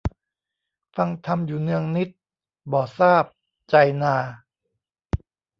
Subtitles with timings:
[0.95, 2.19] ฟังธรรมอยู่เนืองนิตย์
[2.71, 3.25] บ่ทราบ
[3.69, 4.15] ใจนา